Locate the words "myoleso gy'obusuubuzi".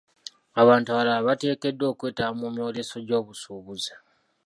2.53-3.93